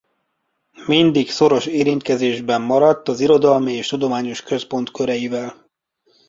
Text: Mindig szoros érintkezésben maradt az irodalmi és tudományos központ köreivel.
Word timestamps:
Mindig 0.87 1.29
szoros 1.29 1.65
érintkezésben 1.65 2.61
maradt 2.61 3.07
az 3.07 3.19
irodalmi 3.19 3.73
és 3.73 3.87
tudományos 3.87 4.41
központ 4.43 4.91
köreivel. 4.91 5.65